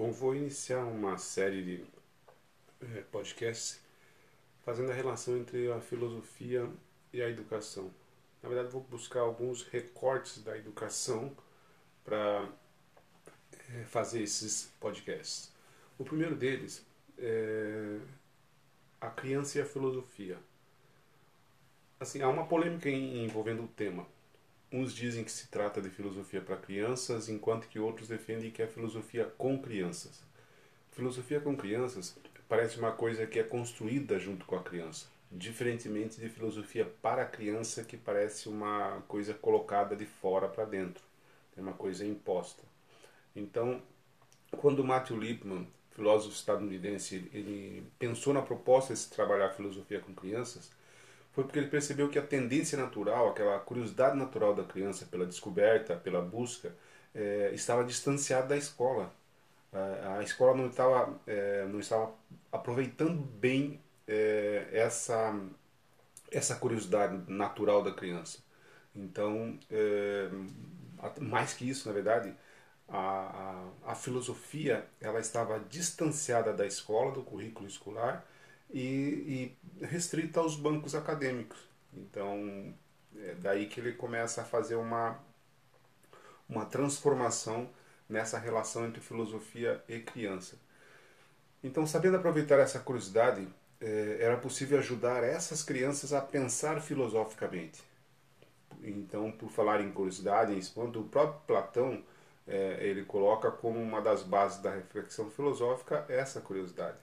[0.00, 1.84] Bom, vou iniciar uma série de
[2.80, 3.78] é, podcasts
[4.64, 6.66] fazendo a relação entre a filosofia
[7.12, 7.90] e a educação.
[8.42, 11.36] Na verdade, vou buscar alguns recortes da educação
[12.02, 12.48] para
[13.74, 15.52] é, fazer esses podcasts.
[15.98, 16.82] O primeiro deles
[17.18, 17.98] é
[19.02, 20.38] a criança e a filosofia.
[22.00, 24.06] Assim, há uma polêmica envolvendo o tema.
[24.72, 28.68] Uns dizem que se trata de filosofia para crianças, enquanto que outros defendem que é
[28.68, 30.22] filosofia com crianças.
[30.92, 32.16] Filosofia com crianças
[32.48, 37.84] parece uma coisa que é construída junto com a criança, diferentemente de filosofia para criança,
[37.84, 41.02] que parece uma coisa colocada de fora para dentro,
[41.56, 42.62] é uma coisa imposta.
[43.34, 43.82] Então,
[44.56, 50.70] quando Matthew Lipman, filósofo estadunidense, ele pensou na proposta de se trabalhar filosofia com crianças,
[51.32, 55.96] foi porque ele percebeu que a tendência natural, aquela curiosidade natural da criança pela descoberta,
[55.96, 56.74] pela busca,
[57.14, 59.12] é, estava distanciada da escola.
[59.72, 62.12] A, a escola não estava, é, não estava
[62.52, 65.38] aproveitando bem é, essa,
[66.30, 68.38] essa curiosidade natural da criança.
[68.94, 69.58] Então,
[71.20, 72.34] mais que isso, na verdade,
[72.88, 78.26] a, a, a filosofia ela estava distanciada da escola, do currículo escolar,
[78.72, 81.58] e, e restrita aos bancos acadêmicos.
[81.92, 82.72] Então,
[83.16, 85.18] é daí que ele começa a fazer uma,
[86.48, 87.68] uma transformação
[88.08, 90.56] nessa relação entre filosofia e criança.
[91.62, 93.46] Então, sabendo aproveitar essa curiosidade,
[93.80, 97.82] é, era possível ajudar essas crianças a pensar filosoficamente.
[98.82, 102.02] Então, por falar em curiosidade, em o próprio Platão
[102.46, 106.96] é, ele coloca como uma das bases da reflexão filosófica essa curiosidade.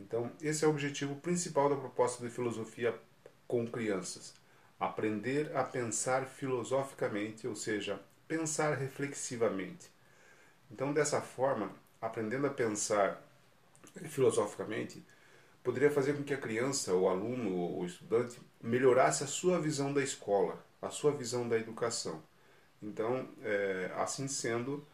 [0.00, 2.98] Então, esse é o objetivo principal da proposta de filosofia
[3.46, 4.34] com crianças.
[4.78, 9.90] Aprender a pensar filosoficamente, ou seja, pensar reflexivamente.
[10.70, 13.22] Então, dessa forma, aprendendo a pensar
[14.08, 15.04] filosoficamente,
[15.62, 19.92] poderia fazer com que a criança, o aluno ou o estudante melhorasse a sua visão
[19.92, 22.22] da escola, a sua visão da educação.
[22.82, 24.86] Então, é, assim sendo,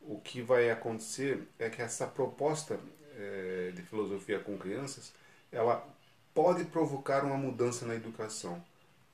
[0.00, 2.80] o que vai acontecer é que essa proposta
[3.18, 5.12] é, de filosofia com crianças,
[5.50, 5.86] ela
[6.34, 8.62] pode provocar uma mudança na educação.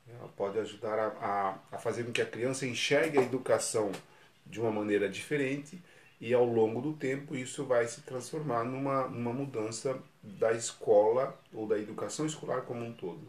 [0.07, 3.91] Ela pode ajudar a, a, a fazer com que a criança enxergue a educação
[4.45, 5.83] de uma maneira diferente
[6.21, 11.67] e ao longo do tempo isso vai se transformar numa, numa mudança da escola ou
[11.67, 13.23] da educação escolar como um todo.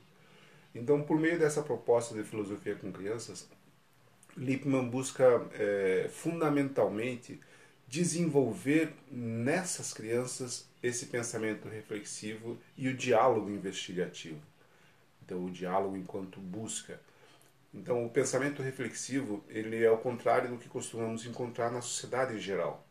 [0.74, 3.47] Então, por meio dessa proposta de filosofia com crianças,
[4.35, 7.40] Lippmann busca é, fundamentalmente
[7.88, 14.41] desenvolver nessas crianças esse pensamento reflexivo e o diálogo investigativo.
[15.23, 17.00] Então, o diálogo enquanto busca.
[17.73, 22.40] Então, o pensamento reflexivo ele é ao contrário do que costumamos encontrar na sociedade em
[22.40, 22.85] geral.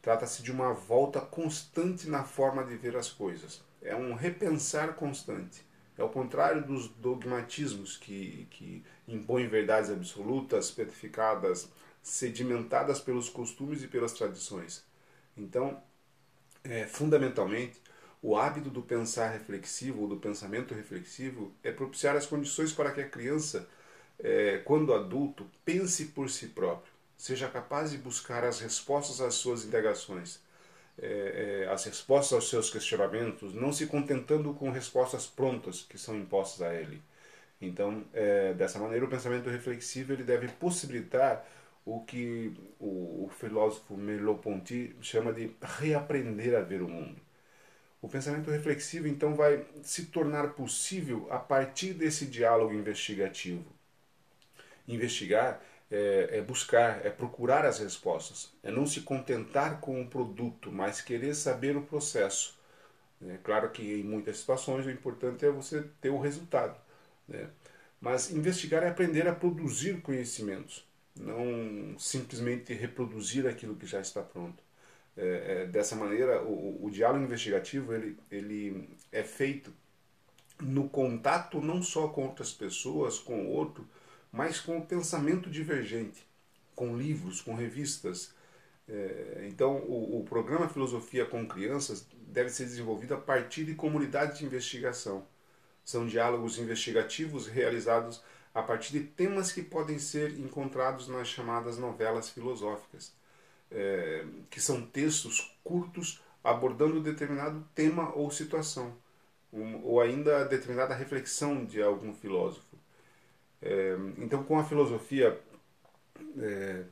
[0.00, 3.60] Trata-se de uma volta constante na forma de ver as coisas.
[3.82, 5.62] É um repensar constante.
[5.96, 11.68] É o contrário dos dogmatismos que, que impõem verdades absolutas, petrificadas,
[12.02, 14.84] sedimentadas pelos costumes e pelas tradições.
[15.36, 15.80] Então,
[16.64, 17.80] é, fundamentalmente,
[18.22, 23.00] o hábito do pensar reflexivo ou do pensamento reflexivo é propiciar as condições para que
[23.00, 23.68] a criança,
[24.18, 29.64] é, quando adulto, pense por si próprio, seja capaz de buscar as respostas às suas
[29.64, 30.40] indagações,
[31.00, 36.16] é, é, as respostas aos seus questionamentos, não se contentando com respostas prontas que são
[36.16, 37.00] impostas a ele.
[37.60, 41.44] Então, é, dessa maneira, o pensamento reflexivo ele deve possibilitar
[41.88, 47.18] o que o, o filósofo Merleau-Ponty chama de reaprender a ver o mundo.
[48.02, 53.64] O pensamento reflexivo, então, vai se tornar possível a partir desse diálogo investigativo.
[54.86, 60.70] Investigar é, é, buscar, é procurar as respostas, é não se contentar com o produto,
[60.70, 62.58] mas querer saber o processo.
[63.26, 66.78] É claro que em muitas situações o importante é você ter o resultado.
[67.26, 67.48] Né?
[67.98, 70.87] Mas investigar é aprender a produzir conhecimentos
[71.18, 74.62] não simplesmente reproduzir aquilo que já está pronto.
[75.16, 79.72] É, é, dessa maneira, o, o, diálogo investigativo ele, ele é feito
[80.60, 83.88] no contato não só com outras pessoas, com o outro,
[84.30, 86.24] mas com o pensamento divergente,
[86.74, 88.32] com livros, com revistas.
[88.88, 94.38] É, então, o, o programa Filosofia com Crianças deve ser desenvolvido a partir de comunidades
[94.38, 95.26] de investigação.
[95.84, 98.22] São diálogos investigativos realizados
[98.54, 103.12] a partir de temas que podem ser encontrados nas chamadas novelas filosóficas,
[103.70, 108.94] é, que são textos curtos abordando determinado tema ou situação,
[109.52, 112.76] um, ou ainda determinada reflexão de algum filósofo.
[113.60, 115.38] É, então, com a filosofia,
[116.38, 116.84] é,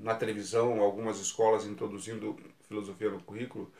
[0.00, 2.36] na televisão, algumas escolas introduzindo
[2.68, 3.70] filosofia no currículo,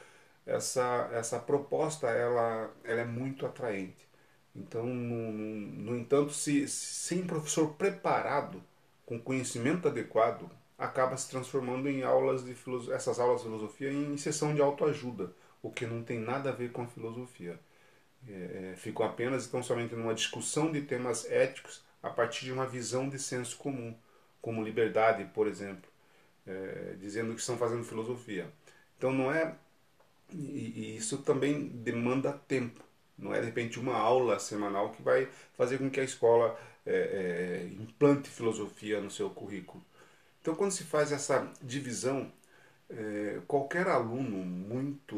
[0.46, 4.08] essa, essa proposta ela, ela é muito atraente.
[4.54, 8.62] Então, no, no entanto, se, sem professor preparado,
[9.06, 12.56] com conhecimento adequado, acaba se transformando em aulas de
[12.93, 15.32] essas aulas de filosofia em sessão de autoajuda,
[15.62, 17.58] o que não tem nada a ver com a filosofia.
[18.28, 22.66] É, é ficam apenas então somente numa discussão de temas éticos a partir de uma
[22.66, 23.94] visão de senso comum,
[24.40, 25.90] como liberdade, por exemplo,
[26.46, 28.50] é, dizendo que estão fazendo filosofia.
[28.98, 29.55] Então não é
[30.32, 32.82] e, e isso também demanda tempo.
[33.19, 36.93] Não é de repente uma aula semanal que vai fazer com que a escola é,
[36.94, 39.82] é, implante filosofia no seu currículo.
[40.41, 42.32] Então, quando se faz essa divisão,
[42.91, 45.17] é, qualquer aluno muito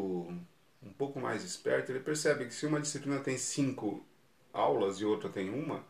[0.83, 4.05] um pouco mais esperto, ele percebe que se uma disciplina tem cinco
[4.53, 5.85] aulas e outra tem uma,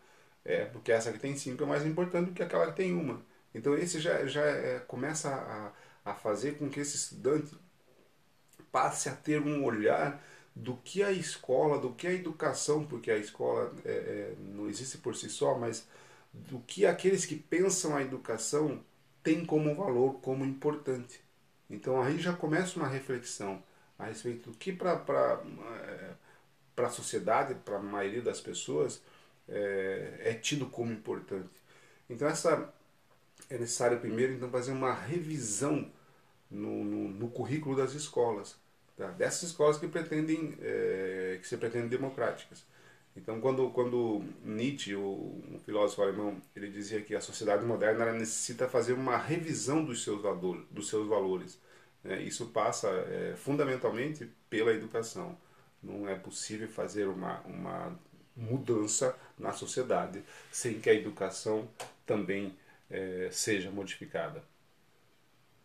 [0.44, 3.22] é porque essa que tem cinco é mais importante do que aquela que tem uma.
[3.54, 5.30] Então, esse já, já é, começa
[6.04, 7.56] a, a fazer com que esse estudante
[8.72, 10.20] passe a ter um olhar
[10.54, 14.98] do que a escola, do que a educação, porque a escola é, é, não existe
[14.98, 15.86] por si só, mas
[16.32, 18.80] do que aqueles que pensam a educação
[19.22, 21.20] têm como valor, como importante.
[21.68, 23.62] Então aí já começa uma reflexão
[23.98, 25.42] a respeito do que para
[26.76, 29.02] a sociedade, para a maioria das pessoas,
[29.48, 31.50] é, é, tido como importante.
[32.08, 32.72] Então essa
[33.50, 35.90] é necessário primeiro então fazer uma revisão
[36.50, 38.56] no, no, no currículo das escolas
[38.96, 39.08] tá?
[39.08, 42.64] dessas escolas que pretendem é, que se pretendem democráticas.
[43.16, 48.68] Então, quando, quando Nietzsche, o, um filósofo alemão, ele dizia que a sociedade moderna necessita
[48.68, 50.20] fazer uma revisão dos seus,
[50.70, 51.58] dos seus valores.
[52.02, 52.22] Né?
[52.22, 55.36] Isso passa é, fundamentalmente pela educação.
[55.82, 57.98] Não é possível fazer uma, uma
[58.36, 61.68] mudança na sociedade sem que a educação
[62.04, 62.56] também
[62.90, 64.42] é, seja modificada.